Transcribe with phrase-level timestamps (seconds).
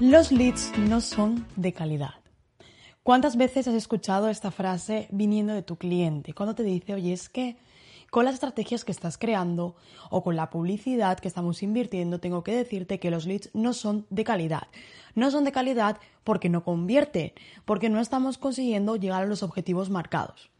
[0.00, 2.14] Los leads no son de calidad.
[3.02, 6.32] ¿Cuántas veces has escuchado esta frase viniendo de tu cliente?
[6.32, 7.58] Cuando te dice, oye, es que
[8.10, 9.76] con las estrategias que estás creando
[10.10, 14.06] o con la publicidad que estamos invirtiendo, tengo que decirte que los leads no son
[14.10, 14.68] de calidad.
[15.14, 17.32] No son de calidad porque no convierten,
[17.64, 20.50] porque no estamos consiguiendo llegar a los objetivos marcados.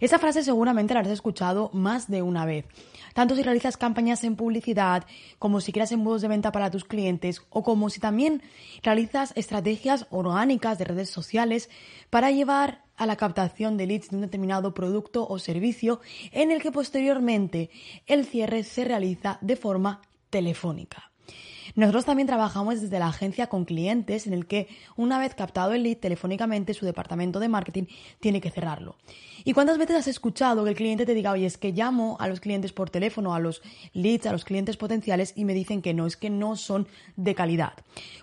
[0.00, 2.64] Esa frase seguramente la has escuchado más de una vez,
[3.12, 5.04] tanto si realizas campañas en publicidad,
[5.38, 8.42] como si creas embudos de venta para tus clientes, o como si también
[8.82, 11.68] realizas estrategias orgánicas de redes sociales
[12.08, 16.00] para llevar a la captación de leads de un determinado producto o servicio
[16.32, 17.70] en el que posteriormente
[18.06, 21.10] el cierre se realiza de forma telefónica.
[21.76, 25.82] Nosotros también trabajamos desde la agencia con clientes en el que una vez captado el
[25.82, 27.84] lead telefónicamente su departamento de marketing
[28.18, 28.96] tiene que cerrarlo.
[29.44, 32.28] ¿Y cuántas veces has escuchado que el cliente te diga, oye, es que llamo a
[32.28, 33.62] los clientes por teléfono, a los
[33.94, 37.34] leads, a los clientes potenciales y me dicen que no, es que no son de
[37.34, 37.72] calidad?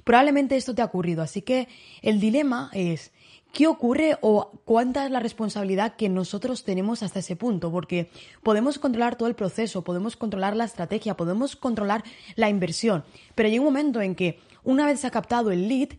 [0.03, 1.67] Probablemente esto te ha ocurrido, así que
[2.01, 3.11] el dilema es,
[3.53, 7.71] ¿Qué ocurre o cuánta es la responsabilidad que nosotros tenemos hasta ese punto?
[7.71, 8.09] Porque
[8.43, 12.03] podemos controlar todo el proceso, podemos controlar la estrategia, podemos controlar
[12.35, 15.89] la inversión, pero llega un momento en que una vez se ha captado el lead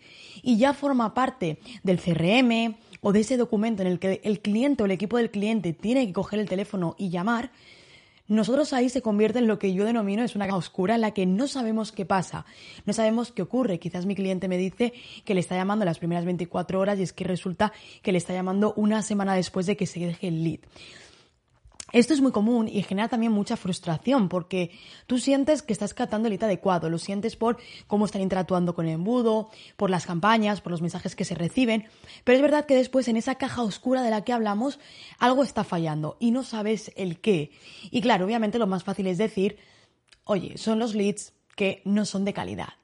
[0.43, 4.83] y ya forma parte del CRM o de ese documento en el que el cliente
[4.83, 7.51] o el equipo del cliente tiene que coger el teléfono y llamar,
[8.29, 11.13] nosotros ahí se convierte en lo que yo denomino es una caja oscura en la
[11.13, 12.45] que no sabemos qué pasa,
[12.85, 13.79] no sabemos qué ocurre.
[13.79, 14.93] Quizás mi cliente me dice
[15.25, 17.73] que le está llamando las primeras 24 horas y es que resulta
[18.03, 20.61] que le está llamando una semana después de que se deje el lead.
[21.93, 24.73] Esto es muy común y genera también mucha frustración porque
[25.07, 27.57] tú sientes que estás captando el lead adecuado, lo sientes por
[27.87, 31.87] cómo están interactuando con el embudo, por las campañas, por los mensajes que se reciben,
[32.25, 34.79] pero es verdad que después en esa caja oscura de la que hablamos
[35.19, 37.53] algo está fallando y no sabes el qué.
[37.91, 39.57] Y claro, obviamente lo más fácil es decir,
[40.25, 42.75] oye, son los leads que no son de calidad.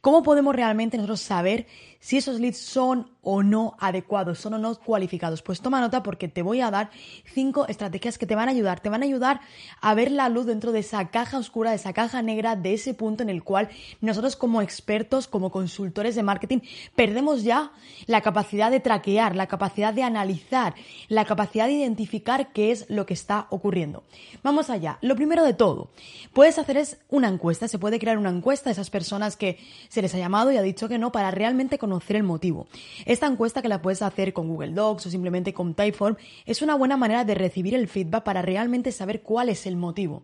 [0.00, 1.66] ¿Cómo podemos realmente nosotros saber
[1.98, 5.40] si esos leads son o no adecuados, son o no cualificados?
[5.40, 6.90] Pues toma nota porque te voy a dar
[7.32, 9.40] cinco estrategias que te van a ayudar, te van a ayudar
[9.80, 12.92] a ver la luz dentro de esa caja oscura, de esa caja negra, de ese
[12.92, 13.70] punto en el cual
[14.02, 16.60] nosotros como expertos, como consultores de marketing,
[16.94, 17.72] perdemos ya
[18.06, 20.74] la capacidad de traquear, la capacidad de analizar,
[21.08, 24.04] la capacidad de identificar qué es lo que está ocurriendo.
[24.42, 24.98] Vamos allá.
[25.00, 25.88] Lo primero de todo,
[26.32, 30.02] puedes hacer es una encuesta, se puede crear una encuesta a esas personas que se
[30.02, 32.66] les ha llamado y ha dicho que no para realmente conocer el motivo.
[33.06, 36.16] Esta encuesta que la puedes hacer con Google Docs o simplemente con Typeform
[36.46, 40.22] es una buena manera de recibir el feedback para realmente saber cuál es el motivo.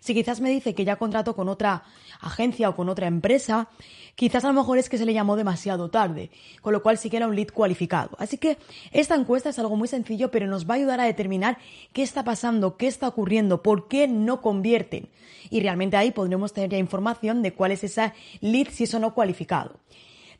[0.00, 1.84] Si quizás me dice que ya contrató con otra
[2.20, 3.68] agencia o con otra empresa,
[4.14, 7.10] quizás a lo mejor es que se le llamó demasiado tarde, con lo cual sí
[7.10, 8.10] que era un lead cualificado.
[8.18, 8.58] Así que
[8.92, 11.58] esta encuesta es algo muy sencillo, pero nos va a ayudar a determinar
[11.92, 15.08] qué está pasando, qué está ocurriendo, por qué no convierten.
[15.50, 19.14] Y realmente ahí podremos tener ya información de cuál es esa lead si eso no
[19.14, 19.78] cualificado.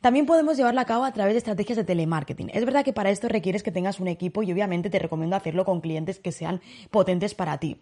[0.01, 2.51] También podemos llevarla a cabo a través de estrategias de telemarketing.
[2.53, 5.65] Es verdad que para esto requieres que tengas un equipo y obviamente te recomiendo hacerlo
[5.65, 7.81] con clientes que sean potentes para ti.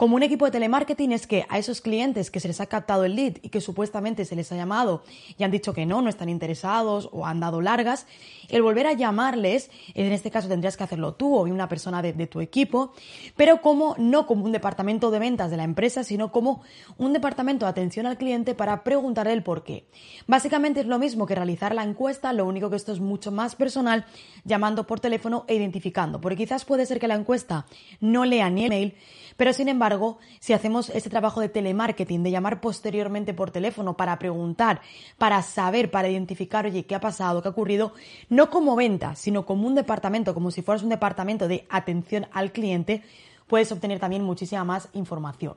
[0.00, 3.04] Como un equipo de telemarketing es que a esos clientes que se les ha captado
[3.04, 5.02] el lead y que supuestamente se les ha llamado
[5.36, 8.06] y han dicho que no, no están interesados o han dado largas,
[8.48, 12.26] el volver a llamarles, en este caso tendrías que hacerlo tú o una persona de,
[12.26, 12.94] tu equipo,
[13.36, 16.62] pero como no como un departamento de ventas de la empresa, sino como
[16.96, 19.84] un departamento de atención al cliente para preguntarle el por qué.
[20.26, 23.56] Básicamente es lo mismo que realizar la encuesta, lo único que esto es mucho más
[23.56, 24.04] personal,
[24.44, 27.66] llamando por teléfono e identificando, porque quizás puede ser que la encuesta
[28.00, 28.94] no lea ni el mail,
[29.36, 34.18] pero sin embargo, si hacemos este trabajo de telemarketing, de llamar posteriormente por teléfono para
[34.18, 34.80] preguntar,
[35.18, 37.42] para saber, para identificar, oye, ¿qué ha pasado?
[37.42, 37.92] ¿Qué ha ocurrido?
[38.28, 42.52] No como venta, sino como un departamento, como si fueras un departamento de atención al
[42.52, 43.02] cliente,
[43.46, 45.54] puedes obtener también muchísima más información.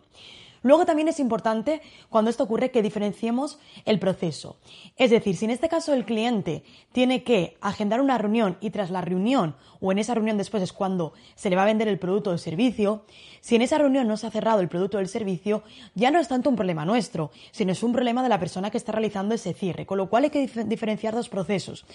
[0.64, 4.58] Luego también es importante cuando esto ocurre que diferenciemos el proceso.
[4.98, 8.90] Es decir, si en este caso el cliente tiene que agendar una reunión y tras
[8.90, 12.00] la reunión o en esa reunión después es cuando se le va a vender el
[12.00, 13.06] producto o el servicio,
[13.42, 15.64] si en esa reunión no se ha cerrado el producto o el servicio,
[15.96, 18.78] ya no es tanto un problema nuestro, sino es un problema de la persona que
[18.78, 21.86] está realizando ese cierre, con lo cual hay que diferenciar dos procesos.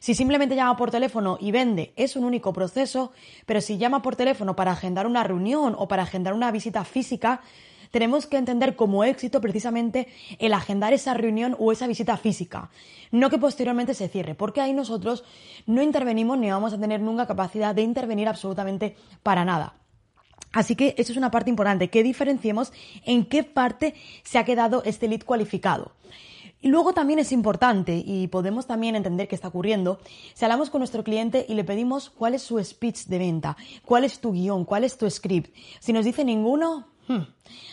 [0.00, 3.12] Si simplemente llama por teléfono y vende, es un único proceso,
[3.46, 7.40] pero si llama por teléfono para agendar una reunión o para agendar una visita física,
[7.90, 10.08] tenemos que entender como éxito precisamente
[10.38, 12.70] el agendar esa reunión o esa visita física,
[13.10, 15.24] no que posteriormente se cierre, porque ahí nosotros
[15.66, 19.74] no intervenimos ni vamos a tener nunca capacidad de intervenir absolutamente para nada.
[20.52, 22.72] Así que eso es una parte importante, que diferenciemos
[23.04, 25.92] en qué parte se ha quedado este lead cualificado.
[26.60, 30.00] Y luego también es importante, y podemos también entender qué está ocurriendo,
[30.34, 34.04] si hablamos con nuestro cliente y le pedimos cuál es su speech de venta, cuál
[34.04, 35.54] es tu guion, cuál es tu script.
[35.78, 37.22] Si nos dice ninguno, hmm,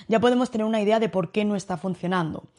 [0.08, 2.50] ya podemos tener una idea de por qué no está funcionando.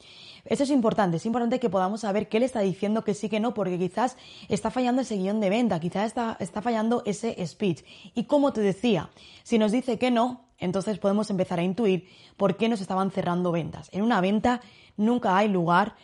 [0.44, 3.40] Eso es importante, es importante que podamos saber qué le está diciendo que sí, que
[3.40, 4.16] no, porque quizás
[4.48, 7.82] está fallando ese guion de venta, quizás está, está fallando ese speech.
[8.14, 9.10] Y como te decía,
[9.42, 13.50] si nos dice que no, entonces podemos empezar a intuir por qué nos estaban cerrando
[13.50, 13.88] ventas.
[13.92, 14.60] En una venta
[14.96, 15.96] nunca hay lugar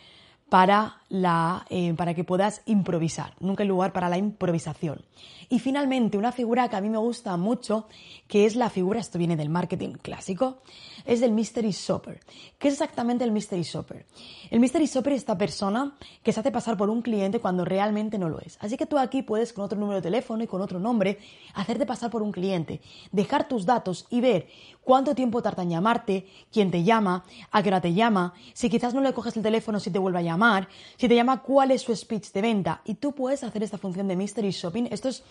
[0.49, 3.35] para, la, eh, para que puedas improvisar.
[3.39, 5.05] Nunca hay lugar para la improvisación.
[5.47, 7.87] Y finalmente, una figura que a mí me gusta mucho,
[8.27, 10.63] que es la figura, esto viene del marketing clásico,
[11.05, 12.19] es el Mystery Shopper.
[12.57, 14.07] ¿Qué es exactamente el Mystery Shopper?
[14.49, 18.17] El Mystery Shopper es esta persona que se hace pasar por un cliente cuando realmente
[18.17, 18.57] no lo es.
[18.59, 21.19] Así que tú aquí puedes con otro número de teléfono y con otro nombre
[21.53, 22.81] hacerte pasar por un cliente,
[23.11, 24.47] dejar tus datos y ver
[24.83, 28.95] cuánto tiempo tarda en llamarte, quién te llama, a qué hora te llama, si quizás
[28.95, 30.67] no le coges el teléfono si te vuelve a llamar,
[31.03, 32.79] si te llama cuál es su speech de venta.
[32.85, 34.87] Y tú puedes hacer esta función de Mystery Shopping.
[34.89, 35.21] Esto es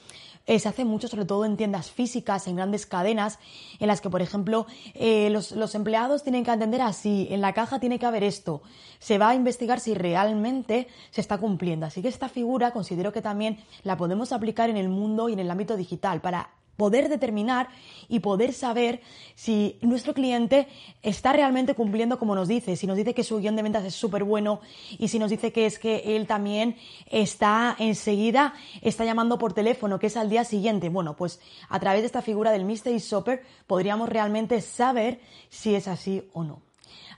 [0.47, 3.39] eh, se hace mucho, sobre todo en tiendas físicas, en grandes cadenas,
[3.81, 7.55] en las que, por ejemplo, eh, los, los, empleados tienen que atender así, en la
[7.55, 8.61] caja tiene que haber esto.
[8.99, 11.87] Se va a investigar si realmente se está cumpliendo.
[11.87, 15.39] Así que esta figura considero que también la podemos aplicar en el mundo y en
[15.39, 17.69] el ámbito digital para poder determinar
[18.09, 19.01] y poder saber
[19.35, 20.69] si nuestro cliente
[21.03, 23.95] está realmente cumpliendo como nos dice, si nos dice que su guion de ventas es
[23.95, 24.61] súper bueno
[24.99, 26.77] y si nos dice que es que él también
[27.07, 30.89] está enseguida, está llamando por teléfono, que es al día siguiente.
[30.89, 35.89] Bueno, pues a través de esta figura del Mystery Shopper podríamos realmente saber si es
[35.89, 36.63] así o no.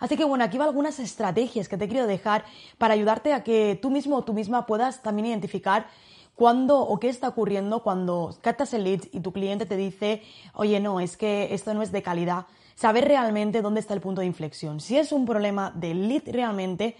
[0.00, 2.44] Así que bueno, aquí va algunas estrategias que te quiero dejar
[2.78, 5.86] para ayudarte a que tú mismo o tú misma puedas también identificar
[6.34, 10.22] ¿Cuándo o qué está ocurriendo cuando captas el lead y tu cliente te dice,
[10.54, 12.46] oye, no, es que esto no es de calidad?
[12.75, 14.81] Saber realmente dónde está el punto de inflexión.
[14.81, 16.96] Si es un problema de lead realmente,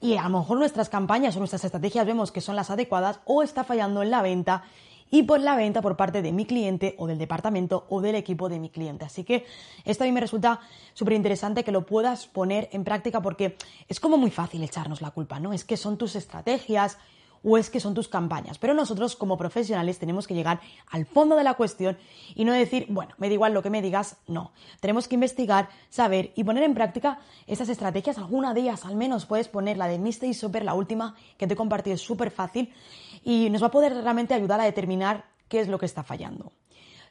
[0.00, 3.42] y a lo mejor nuestras campañas o nuestras estrategias vemos que son las adecuadas, o
[3.42, 4.64] está fallando en la venta
[5.10, 8.48] y por la venta por parte de mi cliente o del departamento o del equipo
[8.48, 9.04] de mi cliente.
[9.04, 9.46] Así que
[9.84, 10.58] esto a mí me resulta
[10.94, 13.56] súper interesante que lo puedas poner en práctica porque
[13.88, 15.52] es como muy fácil echarnos la culpa, ¿no?
[15.52, 16.98] Es que son tus estrategias,
[17.44, 18.58] o es que son tus campañas.
[18.58, 20.60] Pero nosotros como profesionales tenemos que llegar
[20.90, 21.98] al fondo de la cuestión
[22.34, 24.52] y no decir, bueno, me da igual lo que me digas, no.
[24.80, 28.18] Tenemos que investigar, saber y poner en práctica esas estrategias.
[28.18, 31.54] Alguna de ellas al menos puedes poner la de Mystery Super, la última que te
[31.54, 32.72] he compartido, es súper fácil
[33.22, 36.52] y nos va a poder realmente ayudar a determinar qué es lo que está fallando.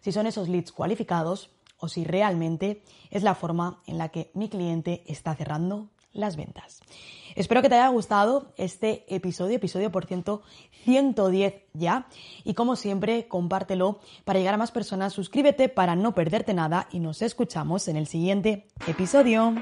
[0.01, 2.81] Si son esos leads cualificados o si realmente
[3.11, 6.81] es la forma en la que mi cliente está cerrando las ventas.
[7.35, 10.43] Espero que te haya gustado este episodio, episodio por ciento
[10.83, 12.07] 110 ya.
[12.43, 16.99] Y como siempre, compártelo para llegar a más personas, suscríbete para no perderte nada y
[16.99, 19.55] nos escuchamos en el siguiente episodio.